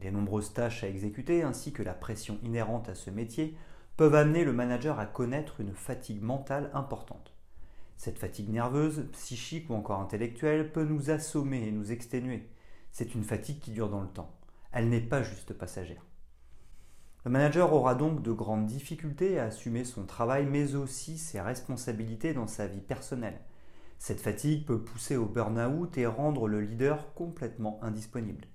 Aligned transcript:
Les 0.00 0.10
nombreuses 0.10 0.52
tâches 0.52 0.84
à 0.84 0.88
exécuter 0.88 1.42
ainsi 1.42 1.72
que 1.72 1.82
la 1.82 1.94
pression 1.94 2.38
inhérente 2.42 2.88
à 2.88 2.94
ce 2.94 3.10
métier 3.10 3.56
peuvent 3.96 4.14
amener 4.14 4.44
le 4.44 4.52
manager 4.52 4.98
à 4.98 5.06
connaître 5.06 5.60
une 5.60 5.74
fatigue 5.74 6.22
mentale 6.22 6.70
importante. 6.74 7.34
Cette 7.96 8.18
fatigue 8.18 8.48
nerveuse, 8.48 9.06
psychique 9.12 9.70
ou 9.70 9.74
encore 9.74 10.00
intellectuelle 10.00 10.72
peut 10.72 10.84
nous 10.84 11.10
assommer 11.10 11.68
et 11.68 11.72
nous 11.72 11.92
exténuer. 11.92 12.48
C'est 12.90 13.14
une 13.14 13.22
fatigue 13.22 13.60
qui 13.60 13.70
dure 13.70 13.90
dans 13.90 14.00
le 14.00 14.08
temps. 14.08 14.34
Elle 14.72 14.88
n'est 14.88 15.00
pas 15.00 15.22
juste 15.22 15.52
passagère. 15.52 16.04
Le 17.24 17.30
manager 17.30 17.72
aura 17.72 17.94
donc 17.94 18.22
de 18.22 18.32
grandes 18.32 18.66
difficultés 18.66 19.38
à 19.38 19.44
assumer 19.44 19.84
son 19.84 20.04
travail 20.04 20.46
mais 20.46 20.74
aussi 20.74 21.18
ses 21.18 21.40
responsabilités 21.40 22.34
dans 22.34 22.48
sa 22.48 22.66
vie 22.66 22.80
personnelle. 22.80 23.40
Cette 23.98 24.20
fatigue 24.20 24.66
peut 24.66 24.82
pousser 24.82 25.16
au 25.16 25.26
burn-out 25.26 25.96
et 25.96 26.06
rendre 26.06 26.48
le 26.48 26.60
leader 26.60 27.14
complètement 27.14 27.78
indisponible. 27.82 28.48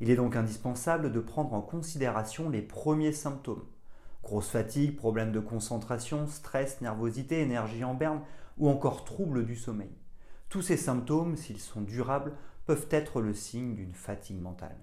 Il 0.00 0.10
est 0.10 0.16
donc 0.16 0.34
indispensable 0.34 1.12
de 1.12 1.20
prendre 1.20 1.52
en 1.52 1.60
considération 1.60 2.48
les 2.48 2.62
premiers 2.62 3.12
symptômes. 3.12 3.66
Grosse 4.22 4.48
fatigue, 4.48 4.96
problème 4.96 5.32
de 5.32 5.40
concentration, 5.40 6.26
stress, 6.26 6.80
nervosité, 6.80 7.40
énergie 7.40 7.84
en 7.84 7.94
berne 7.94 8.22
ou 8.58 8.68
encore 8.68 9.04
troubles 9.04 9.44
du 9.44 9.56
sommeil. 9.56 9.90
Tous 10.48 10.62
ces 10.62 10.76
symptômes, 10.76 11.36
s'ils 11.36 11.60
sont 11.60 11.82
durables, 11.82 12.32
peuvent 12.66 12.88
être 12.90 13.20
le 13.20 13.34
signe 13.34 13.74
d'une 13.74 13.94
fatigue 13.94 14.40
mentale. 14.40 14.76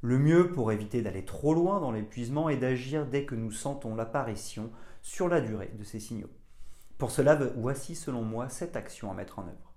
Le 0.00 0.18
mieux 0.18 0.52
pour 0.52 0.72
éviter 0.72 1.00
d'aller 1.00 1.24
trop 1.24 1.54
loin 1.54 1.80
dans 1.80 1.92
l'épuisement 1.92 2.50
est 2.50 2.58
d'agir 2.58 3.06
dès 3.06 3.24
que 3.24 3.34
nous 3.34 3.50
sentons 3.50 3.94
l'apparition 3.94 4.70
sur 5.00 5.28
la 5.28 5.40
durée 5.40 5.72
de 5.78 5.84
ces 5.84 6.00
signaux. 6.00 6.30
Pour 6.98 7.10
cela, 7.10 7.34
voici 7.56 7.94
selon 7.94 8.22
moi 8.22 8.48
cette 8.48 8.76
action 8.76 9.10
à 9.10 9.14
mettre 9.14 9.38
en 9.38 9.48
œuvre. 9.48 9.73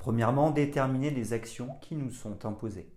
Premièrement, 0.00 0.50
déterminer 0.50 1.10
les 1.10 1.34
actions 1.34 1.76
qui 1.82 1.94
nous 1.94 2.10
sont 2.10 2.46
imposées. 2.46 2.90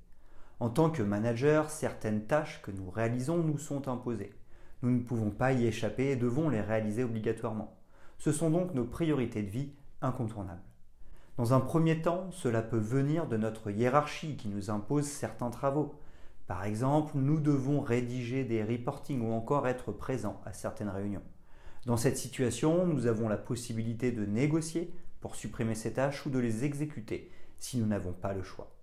En 0.61 0.69
tant 0.69 0.89
que 0.89 1.03
manager, 1.03 1.69
certaines 1.69 2.23
tâches 2.23 2.61
que 2.61 2.71
nous 2.71 2.89
réalisons 2.89 3.43
nous 3.43 3.57
sont 3.57 3.89
imposées. 3.89 4.31
Nous 4.81 4.89
ne 4.89 5.01
pouvons 5.01 5.29
pas 5.29 5.51
y 5.51 5.67
échapper 5.67 6.11
et 6.11 6.15
devons 6.15 6.47
les 6.47 6.61
réaliser 6.61 7.03
obligatoirement. 7.03 7.77
Ce 8.19 8.31
sont 8.31 8.49
donc 8.49 8.73
nos 8.73 8.85
priorités 8.85 9.43
de 9.43 9.49
vie 9.49 9.73
incontournables. 10.01 10.63
Dans 11.35 11.53
un 11.53 11.59
premier 11.59 12.01
temps, 12.01 12.31
cela 12.31 12.61
peut 12.61 12.77
venir 12.77 13.27
de 13.27 13.35
notre 13.35 13.69
hiérarchie 13.69 14.37
qui 14.37 14.47
nous 14.47 14.69
impose 14.69 15.05
certains 15.05 15.49
travaux. 15.49 15.99
Par 16.47 16.63
exemple, 16.63 17.17
nous 17.17 17.41
devons 17.41 17.81
rédiger 17.81 18.45
des 18.45 18.63
reportings 18.63 19.27
ou 19.27 19.33
encore 19.33 19.67
être 19.67 19.91
présents 19.91 20.39
à 20.45 20.53
certaines 20.53 20.87
réunions. 20.87 21.23
Dans 21.85 21.97
cette 21.97 22.17
situation, 22.17 22.87
nous 22.87 23.07
avons 23.07 23.27
la 23.27 23.35
possibilité 23.35 24.13
de 24.13 24.25
négocier 24.25 24.93
pour 25.23 25.37
supprimer 25.37 25.73
ces 25.73 25.93
tâches 25.93 26.25
ou 26.25 26.29
de 26.29 26.37
les 26.37 26.65
exécuter 26.65 27.31
si 27.57 27.77
nous 27.77 27.85
n'avons 27.85 28.11
pas 28.11 28.33
le 28.33 28.43
choix. 28.43 28.75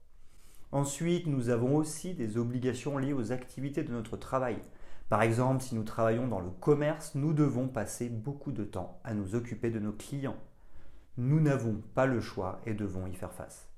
Ensuite, 0.72 1.26
nous 1.26 1.50
avons 1.50 1.76
aussi 1.76 2.14
des 2.14 2.38
obligations 2.38 2.96
liées 2.96 3.12
aux 3.12 3.30
activités 3.30 3.84
de 3.84 3.92
notre 3.92 4.16
travail. 4.16 4.56
Par 5.10 5.20
exemple, 5.20 5.62
si 5.62 5.74
nous 5.74 5.82
travaillons 5.82 6.28
dans 6.28 6.40
le 6.40 6.48
commerce, 6.48 7.14
nous 7.14 7.34
devons 7.34 7.68
passer 7.68 8.08
beaucoup 8.08 8.52
de 8.52 8.64
temps 8.64 9.02
à 9.04 9.12
nous 9.12 9.34
occuper 9.34 9.68
de 9.68 9.80
nos 9.80 9.92
clients. 9.92 10.38
Nous 11.18 11.40
n'avons 11.40 11.82
pas 11.94 12.06
le 12.06 12.22
choix 12.22 12.62
et 12.64 12.72
devons 12.72 13.06
y 13.06 13.12
faire 13.12 13.34
face. 13.34 13.68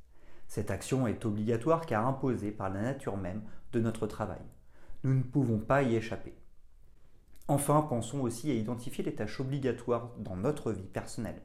Cette 0.47 0.71
action 0.71 1.09
est 1.09 1.27
obligatoire 1.27 1.85
car 1.85 2.07
imposée 2.07 2.53
par 2.53 2.71
la 2.71 2.83
nature 2.83 3.17
même 3.17 3.43
de 3.73 3.81
notre 3.81 4.07
travail. 4.07 4.43
Nous 5.03 5.15
ne 5.15 5.25
pouvons 5.25 5.59
pas 5.59 5.83
y 5.83 5.97
échapper. 5.97 6.37
Enfin, 7.49 7.83
pensons 7.83 8.21
aussi 8.21 8.53
à 8.53 8.55
identifier 8.55 9.03
les 9.03 9.17
tâches 9.17 9.41
obligatoires 9.41 10.13
dans 10.21 10.37
notre 10.37 10.71
vie 10.71 10.87
personnelle. 10.87 11.43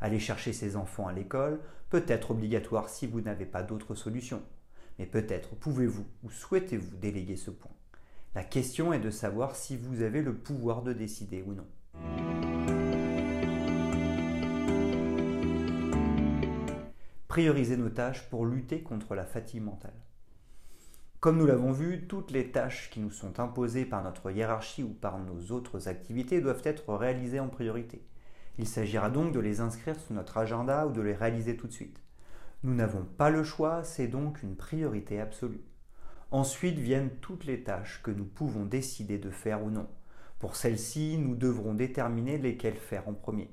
Aller 0.00 0.18
chercher 0.18 0.52
ses 0.52 0.76
enfants 0.76 1.06
à 1.06 1.12
l'école 1.12 1.60
peut 1.90 2.04
être 2.08 2.30
obligatoire 2.30 2.88
si 2.88 3.06
vous 3.06 3.20
n'avez 3.20 3.46
pas 3.46 3.62
d'autre 3.62 3.94
solution. 3.94 4.42
Mais 4.98 5.06
peut-être 5.06 5.56
pouvez-vous 5.56 6.06
ou 6.22 6.30
souhaitez-vous 6.30 6.96
déléguer 6.96 7.36
ce 7.36 7.50
point. 7.50 7.70
La 8.34 8.44
question 8.44 8.92
est 8.92 9.00
de 9.00 9.10
savoir 9.10 9.56
si 9.56 9.76
vous 9.76 10.02
avez 10.02 10.22
le 10.22 10.34
pouvoir 10.34 10.82
de 10.82 10.92
décider 10.92 11.42
ou 11.46 11.54
non. 11.54 11.66
prioriser 17.38 17.76
nos 17.76 17.88
tâches 17.88 18.28
pour 18.30 18.46
lutter 18.46 18.82
contre 18.82 19.14
la 19.14 19.24
fatigue 19.24 19.62
mentale. 19.62 19.94
Comme 21.20 21.38
nous 21.38 21.46
l'avons 21.46 21.70
vu, 21.70 22.08
toutes 22.08 22.32
les 22.32 22.50
tâches 22.50 22.90
qui 22.90 22.98
nous 22.98 23.12
sont 23.12 23.38
imposées 23.38 23.84
par 23.84 24.02
notre 24.02 24.32
hiérarchie 24.32 24.82
ou 24.82 24.88
par 24.88 25.20
nos 25.20 25.52
autres 25.52 25.86
activités 25.86 26.40
doivent 26.40 26.62
être 26.64 26.92
réalisées 26.94 27.38
en 27.38 27.46
priorité. 27.46 28.02
Il 28.58 28.66
s'agira 28.66 29.08
donc 29.08 29.32
de 29.32 29.40
les 29.40 29.60
inscrire 29.60 29.98
sur 29.98 30.14
notre 30.14 30.36
agenda 30.36 30.86
ou 30.86 30.92
de 30.92 31.00
les 31.00 31.14
réaliser 31.14 31.56
tout 31.56 31.68
de 31.68 31.72
suite. 31.72 32.02
Nous 32.64 32.74
n'avons 32.74 33.04
pas 33.04 33.30
le 33.30 33.44
choix, 33.44 33.84
c'est 33.84 34.08
donc 34.08 34.42
une 34.42 34.56
priorité 34.56 35.20
absolue. 35.20 35.62
Ensuite 36.32 36.78
viennent 36.78 37.16
toutes 37.20 37.44
les 37.44 37.62
tâches 37.62 38.00
que 38.02 38.10
nous 38.10 38.24
pouvons 38.24 38.64
décider 38.64 39.16
de 39.16 39.30
faire 39.30 39.62
ou 39.62 39.70
non. 39.70 39.86
Pour 40.40 40.56
celles-ci, 40.56 41.18
nous 41.18 41.36
devrons 41.36 41.72
déterminer 41.72 42.36
lesquelles 42.36 42.76
faire 42.76 43.08
en 43.08 43.14
premier. 43.14 43.50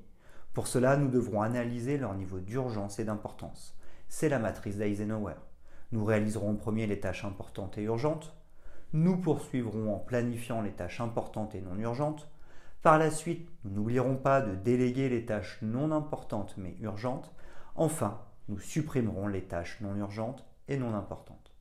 Pour 0.52 0.66
cela, 0.66 0.96
nous 0.96 1.08
devrons 1.08 1.40
analyser 1.40 1.98
leur 1.98 2.14
niveau 2.14 2.40
d'urgence 2.40 2.98
et 2.98 3.04
d'importance. 3.04 3.76
C'est 4.08 4.28
la 4.28 4.38
matrice 4.38 4.76
d'Eisenhower. 4.76 5.34
Nous 5.92 6.04
réaliserons 6.04 6.50
en 6.50 6.56
premier 6.56 6.86
les 6.86 6.98
tâches 6.98 7.24
importantes 7.24 7.78
et 7.78 7.82
urgentes. 7.82 8.36
Nous 8.92 9.16
poursuivrons 9.16 9.94
en 9.94 9.98
planifiant 9.98 10.62
les 10.62 10.72
tâches 10.72 11.00
importantes 11.00 11.54
et 11.54 11.60
non 11.60 11.78
urgentes. 11.78 12.28
Par 12.86 12.98
la 12.98 13.10
suite, 13.10 13.48
nous 13.64 13.72
n'oublierons 13.72 14.14
pas 14.14 14.40
de 14.40 14.54
déléguer 14.54 15.08
les 15.08 15.26
tâches 15.26 15.58
non 15.60 15.90
importantes 15.90 16.54
mais 16.56 16.76
urgentes. 16.78 17.34
Enfin, 17.74 18.20
nous 18.48 18.60
supprimerons 18.60 19.26
les 19.26 19.42
tâches 19.42 19.80
non 19.80 19.96
urgentes 19.96 20.46
et 20.68 20.76
non 20.76 20.94
importantes. 20.94 21.52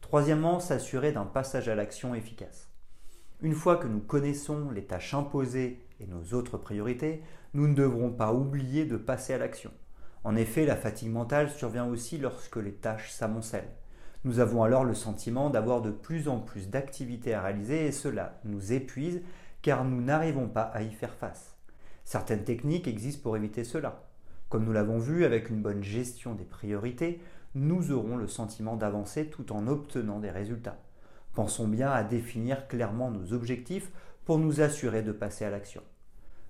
Troisièmement, 0.00 0.58
s'assurer 0.58 1.12
d'un 1.12 1.26
passage 1.26 1.68
à 1.68 1.76
l'action 1.76 2.16
efficace. 2.16 2.72
Une 3.42 3.54
fois 3.54 3.76
que 3.76 3.86
nous 3.86 4.00
connaissons 4.00 4.72
les 4.72 4.86
tâches 4.86 5.14
imposées 5.14 5.86
et 6.00 6.08
nos 6.08 6.36
autres 6.36 6.58
priorités, 6.58 7.22
nous 7.54 7.68
ne 7.68 7.74
devrons 7.76 8.10
pas 8.10 8.32
oublier 8.32 8.86
de 8.86 8.96
passer 8.96 9.34
à 9.34 9.38
l'action. 9.38 9.70
En 10.24 10.34
effet, 10.34 10.66
la 10.66 10.74
fatigue 10.74 11.12
mentale 11.12 11.48
survient 11.48 11.86
aussi 11.86 12.18
lorsque 12.18 12.56
les 12.56 12.74
tâches 12.74 13.12
s'amoncellent. 13.12 13.72
Nous 14.24 14.38
avons 14.38 14.62
alors 14.62 14.84
le 14.84 14.94
sentiment 14.94 15.50
d'avoir 15.50 15.82
de 15.82 15.90
plus 15.90 16.28
en 16.28 16.38
plus 16.38 16.70
d'activités 16.70 17.34
à 17.34 17.42
réaliser 17.42 17.86
et 17.86 17.92
cela 17.92 18.38
nous 18.44 18.72
épuise 18.72 19.20
car 19.62 19.84
nous 19.84 20.00
n'arrivons 20.00 20.48
pas 20.48 20.62
à 20.62 20.82
y 20.82 20.92
faire 20.92 21.14
face. 21.14 21.56
Certaines 22.04 22.44
techniques 22.44 22.86
existent 22.86 23.22
pour 23.24 23.36
éviter 23.36 23.64
cela. 23.64 24.04
Comme 24.48 24.64
nous 24.64 24.72
l'avons 24.72 24.98
vu, 24.98 25.24
avec 25.24 25.50
une 25.50 25.60
bonne 25.60 25.82
gestion 25.82 26.34
des 26.34 26.44
priorités, 26.44 27.20
nous 27.56 27.90
aurons 27.90 28.16
le 28.16 28.28
sentiment 28.28 28.76
d'avancer 28.76 29.26
tout 29.26 29.52
en 29.52 29.66
obtenant 29.66 30.20
des 30.20 30.30
résultats. 30.30 30.78
Pensons 31.34 31.66
bien 31.66 31.90
à 31.90 32.04
définir 32.04 32.68
clairement 32.68 33.10
nos 33.10 33.32
objectifs 33.32 33.90
pour 34.24 34.38
nous 34.38 34.60
assurer 34.60 35.02
de 35.02 35.12
passer 35.12 35.44
à 35.44 35.50
l'action. 35.50 35.82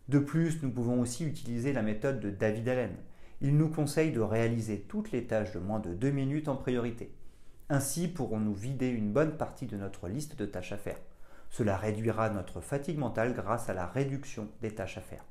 De 0.09 0.19
plus, 0.19 0.63
nous 0.63 0.71
pouvons 0.71 1.01
aussi 1.01 1.25
utiliser 1.25 1.73
la 1.73 1.83
méthode 1.83 2.21
de 2.21 2.29
David 2.29 2.69
Allen. 2.69 2.97
Il 3.41 3.57
nous 3.57 3.69
conseille 3.69 4.13
de 4.13 4.21
réaliser 4.21 4.81
toutes 4.81 5.11
les 5.11 5.27
tâches 5.27 5.53
de 5.53 5.59
moins 5.59 5.81
de 5.81 5.95
2 5.95 6.11
minutes 6.11 6.49
en 6.49 6.57
priorité. 6.57 7.15
Ainsi 7.69 8.09
pourrons-nous 8.09 8.55
vider 8.55 8.89
une 8.89 9.13
bonne 9.13 9.37
partie 9.37 9.67
de 9.67 9.77
notre 9.77 10.09
liste 10.09 10.37
de 10.37 10.47
tâches 10.47 10.73
à 10.73 10.77
faire. 10.77 10.99
Cela 11.51 11.77
réduira 11.77 12.31
notre 12.31 12.61
fatigue 12.61 12.99
mentale 12.99 13.35
grâce 13.35 13.69
à 13.69 13.75
la 13.75 13.87
réduction 13.87 14.49
des 14.61 14.75
tâches 14.75 14.99
à 14.99 15.03
faire. 15.03 15.25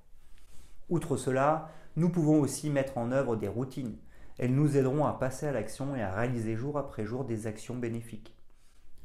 Outre 0.89 1.17
cela, 1.17 1.69
nous 1.95 2.09
pouvons 2.09 2.39
aussi 2.39 2.69
mettre 2.69 2.97
en 2.97 3.11
œuvre 3.11 3.35
des 3.35 3.47
routines. 3.47 3.97
Elles 4.37 4.53
nous 4.53 4.77
aideront 4.77 5.05
à 5.05 5.13
passer 5.13 5.47
à 5.47 5.51
l'action 5.51 5.95
et 5.95 6.01
à 6.01 6.13
réaliser 6.13 6.55
jour 6.55 6.77
après 6.77 7.05
jour 7.05 7.25
des 7.25 7.47
actions 7.47 7.75
bénéfiques. 7.75 8.35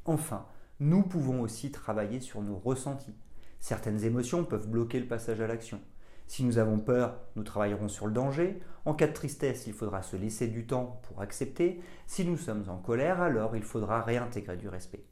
Enfin, 0.05 0.47
nous 0.79 1.03
pouvons 1.03 1.41
aussi 1.41 1.71
travailler 1.71 2.21
sur 2.21 2.43
nos 2.43 2.57
ressentis. 2.57 3.15
Certaines 3.61 4.05
émotions 4.05 4.45
peuvent 4.45 4.69
bloquer 4.69 5.01
le 5.01 5.07
passage 5.07 5.41
à 5.41 5.47
l'action. 5.47 5.81
Si 6.27 6.45
nous 6.45 6.59
avons 6.59 6.79
peur, 6.79 7.19
nous 7.37 7.45
travaillerons 7.45 7.89
sur 7.89 8.07
le 8.07 8.13
danger. 8.13 8.61
En 8.85 8.95
cas 8.95 9.07
de 9.07 9.13
tristesse, 9.13 9.67
il 9.67 9.73
faudra 9.73 10.03
se 10.03 10.17
laisser 10.17 10.49
du 10.49 10.67
temps 10.67 11.01
pour 11.05 11.21
accepter. 11.21 11.81
Si 12.07 12.25
nous 12.25 12.37
sommes 12.37 12.65
en 12.69 12.79
colère, 12.79 13.21
alors 13.21 13.57
il 13.57 13.63
faudra 13.63 14.03
réintégrer 14.03 14.57
du 14.57 14.69
respect. 14.69 15.05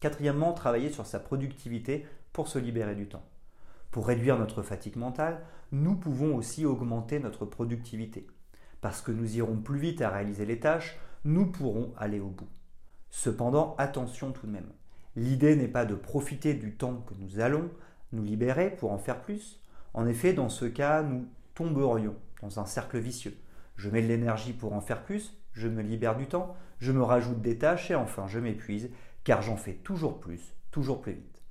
Quatrièmement, 0.00 0.54
travailler 0.54 0.90
sur 0.90 1.04
sa 1.04 1.20
productivité 1.20 2.06
pour 2.32 2.48
se 2.48 2.58
libérer 2.58 2.94
du 2.94 3.08
temps. 3.08 3.24
Pour 3.90 4.06
réduire 4.06 4.38
notre 4.38 4.62
fatigue 4.62 4.96
mentale, 4.96 5.40
nous 5.72 5.96
pouvons 5.96 6.36
aussi 6.36 6.64
augmenter 6.64 7.18
notre 7.18 7.44
productivité. 7.44 8.26
Parce 8.80 9.02
que 9.02 9.12
nous 9.12 9.36
irons 9.36 9.56
plus 9.56 9.78
vite 9.78 10.00
à 10.00 10.10
réaliser 10.10 10.46
les 10.46 10.60
tâches, 10.60 10.98
nous 11.24 11.46
pourrons 11.46 11.92
aller 11.98 12.20
au 12.20 12.28
bout. 12.28 12.48
Cependant, 13.10 13.74
attention 13.78 14.32
tout 14.32 14.46
de 14.46 14.52
même. 14.52 14.70
L'idée 15.16 15.56
n'est 15.56 15.68
pas 15.68 15.84
de 15.84 15.94
profiter 15.94 16.54
du 16.54 16.76
temps 16.76 17.04
que 17.06 17.14
nous 17.14 17.40
allons 17.40 17.70
nous 18.12 18.22
libérer 18.22 18.70
pour 18.70 18.92
en 18.92 18.98
faire 18.98 19.20
plus. 19.20 19.60
En 19.94 20.06
effet, 20.06 20.32
dans 20.32 20.48
ce 20.48 20.64
cas, 20.64 21.02
nous 21.02 21.26
tomberions 21.54 22.14
dans 22.42 22.60
un 22.60 22.66
cercle 22.66 22.98
vicieux. 22.98 23.36
Je 23.76 23.90
mets 23.90 24.02
de 24.02 24.06
l'énergie 24.06 24.52
pour 24.52 24.72
en 24.72 24.80
faire 24.80 25.02
plus, 25.02 25.36
je 25.52 25.68
me 25.68 25.82
libère 25.82 26.16
du 26.16 26.26
temps, 26.26 26.54
je 26.78 26.92
me 26.92 27.02
rajoute 27.02 27.40
des 27.40 27.58
tâches 27.58 27.90
et 27.90 27.94
enfin 27.94 28.26
je 28.28 28.38
m'épuise 28.38 28.90
car 29.24 29.42
j'en 29.42 29.56
fais 29.56 29.74
toujours 29.74 30.20
plus, 30.20 30.54
toujours 30.70 31.00
plus 31.00 31.12
vite. 31.12 31.42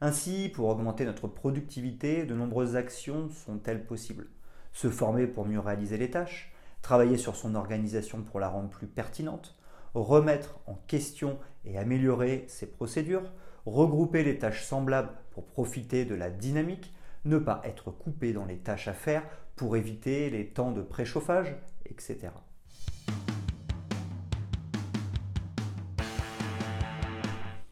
Ainsi, 0.00 0.48
pour 0.48 0.68
augmenter 0.68 1.04
notre 1.04 1.28
productivité, 1.28 2.24
de 2.24 2.34
nombreuses 2.34 2.76
actions 2.76 3.28
sont-elles 3.30 3.86
possibles? 3.86 4.26
Se 4.72 4.90
former 4.90 5.26
pour 5.26 5.46
mieux 5.46 5.60
réaliser 5.60 5.96
les 5.96 6.10
tâches, 6.10 6.52
travailler 6.82 7.16
sur 7.16 7.36
son 7.36 7.54
organisation 7.54 8.22
pour 8.22 8.40
la 8.40 8.48
rendre 8.48 8.70
plus 8.70 8.86
pertinente, 8.86 9.56
remettre 9.94 10.58
en 10.66 10.74
question 10.86 11.38
et 11.64 11.78
améliorer 11.78 12.44
ses 12.48 12.66
procédures, 12.66 13.32
regrouper 13.66 14.22
les 14.24 14.38
tâches 14.38 14.64
semblables 14.64 15.12
pour 15.30 15.46
profiter 15.46 16.04
de 16.04 16.14
la 16.14 16.30
dynamique, 16.30 16.92
ne 17.24 17.38
pas 17.38 17.62
être 17.64 17.90
coupé 17.90 18.32
dans 18.32 18.44
les 18.44 18.58
tâches 18.58 18.88
à 18.88 18.92
faire 18.92 19.22
pour 19.56 19.76
éviter 19.76 20.30
les 20.30 20.48
temps 20.48 20.72
de 20.72 20.82
préchauffage, 20.82 21.54
etc. 21.86 22.28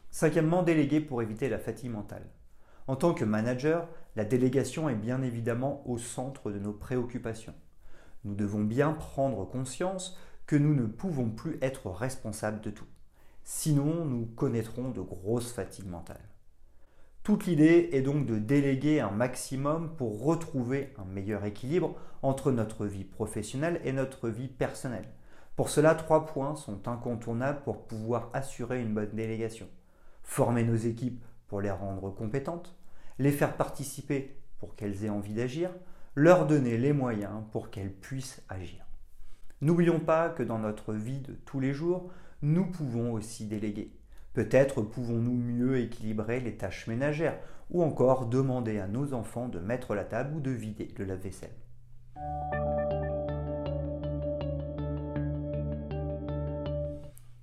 Cinquièmement, 0.09 0.63
déléguer 0.63 1.01
pour 1.01 1.21
éviter 1.21 1.49
la 1.49 1.59
fatigue 1.59 1.91
mentale. 1.91 2.29
En 2.87 2.95
tant 2.95 3.13
que 3.13 3.25
manager, 3.25 3.87
la 4.15 4.25
délégation 4.25 4.89
est 4.89 4.95
bien 4.95 5.21
évidemment 5.21 5.83
au 5.85 5.97
centre 5.97 6.51
de 6.51 6.59
nos 6.59 6.73
préoccupations. 6.73 7.55
Nous 8.23 8.35
devons 8.35 8.63
bien 8.63 8.93
prendre 8.93 9.45
conscience 9.45 10.17
que 10.45 10.55
nous 10.55 10.73
ne 10.73 10.85
pouvons 10.85 11.29
plus 11.29 11.57
être 11.61 11.89
responsables 11.89 12.61
de 12.61 12.69
tout. 12.69 12.87
Sinon, 13.43 14.05
nous 14.05 14.25
connaîtrons 14.25 14.89
de 14.89 15.01
grosses 15.01 15.51
fatigues 15.51 15.89
mentales. 15.89 16.29
Toute 17.23 17.45
l'idée 17.45 17.89
est 17.93 18.01
donc 18.01 18.25
de 18.25 18.37
déléguer 18.37 18.99
un 18.99 19.11
maximum 19.11 19.95
pour 19.95 20.23
retrouver 20.23 20.93
un 20.97 21.05
meilleur 21.05 21.45
équilibre 21.45 21.95
entre 22.21 22.51
notre 22.51 22.85
vie 22.85 23.05
professionnelle 23.05 23.79
et 23.85 23.93
notre 23.93 24.29
vie 24.29 24.49
personnelle. 24.49 25.07
Pour 25.55 25.69
cela, 25.69 25.95
trois 25.95 26.25
points 26.25 26.55
sont 26.55 26.87
incontournables 26.87 27.61
pour 27.63 27.85
pouvoir 27.85 28.29
assurer 28.33 28.81
une 28.81 28.93
bonne 28.93 29.13
délégation 29.13 29.67
former 30.23 30.63
nos 30.63 30.75
équipes 30.75 31.23
pour 31.47 31.61
les 31.61 31.71
rendre 31.71 32.09
compétentes, 32.09 32.75
les 33.19 33.31
faire 33.31 33.55
participer 33.55 34.35
pour 34.57 34.75
qu'elles 34.75 35.03
aient 35.03 35.09
envie 35.09 35.33
d'agir, 35.33 35.69
leur 36.15 36.47
donner 36.47 36.77
les 36.77 36.93
moyens 36.93 37.43
pour 37.51 37.69
qu'elles 37.69 37.93
puissent 37.93 38.41
agir. 38.49 38.82
N'oublions 39.63 40.01
pas 40.01 40.27
que 40.27 40.43
dans 40.43 40.59
notre 40.59 40.93
vie 40.93 41.21
de 41.21 41.31
tous 41.45 41.61
les 41.61 41.71
jours, 41.71 42.11
nous 42.41 42.65
pouvons 42.65 43.13
aussi 43.13 43.45
déléguer. 43.45 43.95
Peut-être 44.33 44.81
pouvons-nous 44.81 45.37
mieux 45.37 45.79
équilibrer 45.79 46.41
les 46.41 46.57
tâches 46.57 46.85
ménagères 46.87 47.39
ou 47.69 47.81
encore 47.81 48.25
demander 48.25 48.79
à 48.79 48.87
nos 48.87 49.13
enfants 49.13 49.47
de 49.47 49.59
mettre 49.59 49.95
la 49.95 50.03
table 50.03 50.35
ou 50.35 50.41
de 50.41 50.51
vider 50.51 50.89
le 50.97 51.05
lave-vaisselle. 51.05 51.55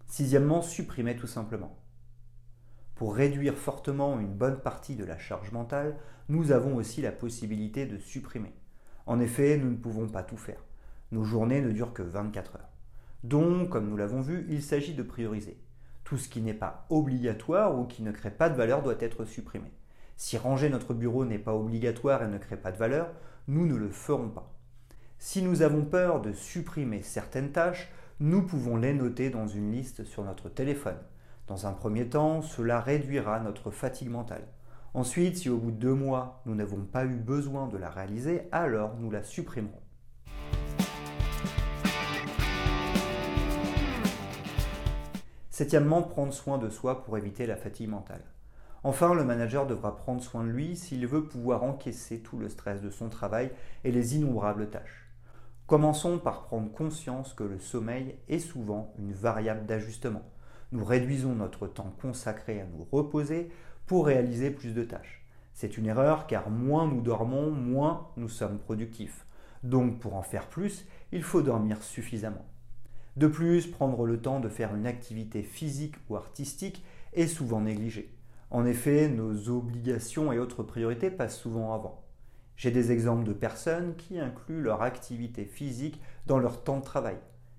Sixièmement, 0.06 0.60
supprimer 0.60 1.16
tout 1.16 1.26
simplement. 1.26 1.74
Pour 2.96 3.14
réduire 3.14 3.56
fortement 3.56 4.20
une 4.20 4.34
bonne 4.34 4.60
partie 4.60 4.94
de 4.94 5.06
la 5.06 5.16
charge 5.16 5.52
mentale, 5.52 5.96
nous 6.28 6.52
avons 6.52 6.76
aussi 6.76 7.00
la 7.00 7.12
possibilité 7.12 7.86
de 7.86 7.96
supprimer. 7.96 8.52
En 9.06 9.20
effet, 9.20 9.56
nous 9.56 9.70
ne 9.70 9.76
pouvons 9.76 10.06
pas 10.06 10.22
tout 10.22 10.36
faire. 10.36 10.62
Nos 11.12 11.24
journées 11.24 11.60
ne 11.60 11.72
durent 11.72 11.92
que 11.92 12.02
24 12.02 12.56
heures. 12.56 12.68
Donc, 13.24 13.68
comme 13.68 13.88
nous 13.88 13.96
l'avons 13.96 14.20
vu, 14.20 14.46
il 14.48 14.62
s'agit 14.62 14.94
de 14.94 15.02
prioriser. 15.02 15.58
Tout 16.04 16.16
ce 16.16 16.28
qui 16.28 16.40
n'est 16.40 16.54
pas 16.54 16.86
obligatoire 16.88 17.78
ou 17.78 17.84
qui 17.84 18.02
ne 18.02 18.12
crée 18.12 18.30
pas 18.30 18.48
de 18.48 18.56
valeur 18.56 18.82
doit 18.82 19.00
être 19.00 19.24
supprimé. 19.24 19.72
Si 20.16 20.38
ranger 20.38 20.68
notre 20.68 20.94
bureau 20.94 21.24
n'est 21.24 21.38
pas 21.38 21.54
obligatoire 21.54 22.22
et 22.22 22.28
ne 22.28 22.38
crée 22.38 22.56
pas 22.56 22.72
de 22.72 22.76
valeur, 22.76 23.10
nous 23.48 23.66
ne 23.66 23.74
le 23.74 23.88
ferons 23.88 24.28
pas. 24.28 24.54
Si 25.18 25.42
nous 25.42 25.62
avons 25.62 25.84
peur 25.84 26.20
de 26.20 26.32
supprimer 26.32 27.02
certaines 27.02 27.52
tâches, 27.52 27.90
nous 28.20 28.42
pouvons 28.42 28.76
les 28.76 28.94
noter 28.94 29.30
dans 29.30 29.46
une 29.46 29.72
liste 29.72 30.04
sur 30.04 30.24
notre 30.24 30.48
téléphone. 30.48 30.98
Dans 31.46 31.66
un 31.66 31.72
premier 31.72 32.08
temps, 32.08 32.42
cela 32.42 32.80
réduira 32.80 33.40
notre 33.40 33.70
fatigue 33.70 34.10
mentale. 34.10 34.46
Ensuite, 34.94 35.36
si 35.36 35.48
au 35.48 35.58
bout 35.58 35.72
de 35.72 35.76
deux 35.76 35.94
mois, 35.94 36.42
nous 36.46 36.54
n'avons 36.54 36.84
pas 36.84 37.04
eu 37.04 37.16
besoin 37.16 37.66
de 37.66 37.76
la 37.76 37.90
réaliser, 37.90 38.42
alors 38.52 38.96
nous 38.98 39.10
la 39.10 39.22
supprimerons. 39.22 39.80
Septièmement, 45.60 46.00
prendre 46.00 46.32
soin 46.32 46.56
de 46.56 46.70
soi 46.70 47.04
pour 47.04 47.18
éviter 47.18 47.44
la 47.44 47.54
fatigue 47.54 47.90
mentale. 47.90 48.24
Enfin, 48.82 49.12
le 49.12 49.24
manager 49.24 49.66
devra 49.66 49.94
prendre 49.94 50.22
soin 50.22 50.42
de 50.42 50.48
lui 50.48 50.74
s'il 50.74 51.06
veut 51.06 51.26
pouvoir 51.26 51.64
encaisser 51.64 52.20
tout 52.20 52.38
le 52.38 52.48
stress 52.48 52.80
de 52.80 52.88
son 52.88 53.10
travail 53.10 53.50
et 53.84 53.92
les 53.92 54.16
innombrables 54.16 54.70
tâches. 54.70 55.06
Commençons 55.66 56.16
par 56.16 56.44
prendre 56.44 56.72
conscience 56.72 57.34
que 57.34 57.44
le 57.44 57.58
sommeil 57.58 58.16
est 58.30 58.38
souvent 58.38 58.94
une 58.98 59.12
variable 59.12 59.66
d'ajustement 59.66 60.22
nous 60.72 60.82
réduisons 60.82 61.34
notre 61.34 61.66
temps 61.66 61.92
consacré 62.00 62.62
à 62.62 62.64
nous 62.64 62.86
reposer 62.90 63.50
pour 63.84 64.06
réaliser 64.06 64.50
plus 64.50 64.72
de 64.72 64.84
tâches. 64.84 65.26
C'est 65.52 65.76
une 65.76 65.88
erreur 65.88 66.26
car 66.26 66.48
moins 66.48 66.86
nous 66.86 67.02
dormons, 67.02 67.50
moins 67.50 68.08
nous 68.16 68.30
sommes 68.30 68.58
productifs. 68.58 69.26
Donc 69.62 69.98
pour 69.98 70.14
en 70.14 70.22
faire 70.22 70.48
plus, 70.48 70.86
il 71.12 71.22
faut 71.22 71.42
dormir 71.42 71.82
suffisamment. 71.82 72.46
De 73.20 73.26
plus, 73.26 73.66
prendre 73.66 74.06
le 74.06 74.18
temps 74.18 74.40
de 74.40 74.48
faire 74.48 74.74
une 74.74 74.86
activité 74.86 75.42
physique 75.42 75.96
ou 76.08 76.16
artistique 76.16 76.82
est 77.12 77.26
souvent 77.26 77.60
négligé. 77.60 78.10
En 78.50 78.64
effet, 78.64 79.10
nos 79.10 79.50
obligations 79.50 80.32
et 80.32 80.38
autres 80.38 80.62
priorités 80.62 81.10
passent 81.10 81.38
souvent 81.38 81.74
avant. 81.74 82.02
J'ai 82.56 82.70
des 82.70 82.92
exemples 82.92 83.24
de 83.24 83.34
personnes 83.34 83.94
qui 83.96 84.18
incluent 84.18 84.62
leur 84.62 84.80
activité 84.80 85.44
physique 85.44 86.00
dans 86.24 86.38
leur 86.38 86.64
temps 86.64 86.78
de 86.78 86.82
travail. 86.82 87.18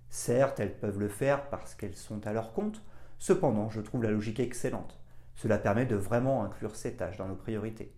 Certes, 0.10 0.60
elles 0.60 0.80
peuvent 0.80 1.00
le 1.00 1.10
faire 1.10 1.48
parce 1.52 1.76
qu'elles 1.76 1.96
sont 1.96 2.26
à 2.26 2.34
leur 2.34 2.54
compte, 2.54 2.82
Cependant, 3.20 3.70
je 3.70 3.82
trouve 3.82 4.02
la 4.02 4.10
logique 4.10 4.40
excellente. 4.40 5.00
Cela 5.36 5.60
permet 5.60 5.86
de 5.86 5.96
vraiment 5.96 6.44
inclure 6.44 6.76
ces 6.76 6.96
tâches 6.96 7.18
dans 7.18 7.28
nos 7.28 7.36
priorités. 7.36 7.94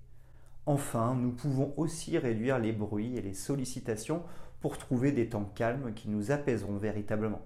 Enfin, 0.66 1.16
nous 1.16 1.32
pouvons 1.32 1.74
aussi 1.78 2.18
réduire 2.18 2.60
les 2.60 2.74
bruits 2.74 3.16
et 3.16 3.22
les 3.22 3.34
sollicitations 3.34 4.22
pour 4.60 4.78
trouver 4.78 5.14
des 5.14 5.30
temps 5.30 5.50
calmes 5.56 5.94
qui 5.94 6.10
nous 6.10 6.32
apaiseront 6.32 6.76
véritablement. 6.76 7.42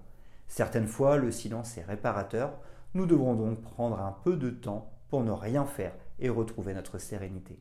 Certaines 0.48 0.88
fois, 0.88 1.18
le 1.18 1.30
silence 1.30 1.76
est 1.78 1.84
réparateur. 1.84 2.58
Nous 2.94 3.06
devrons 3.06 3.34
donc 3.34 3.60
prendre 3.60 4.00
un 4.00 4.16
peu 4.24 4.36
de 4.36 4.50
temps 4.50 4.90
pour 5.08 5.22
ne 5.22 5.30
rien 5.30 5.64
faire 5.64 5.94
et 6.18 6.30
retrouver 6.30 6.74
notre 6.74 6.98
sérénité. 6.98 7.60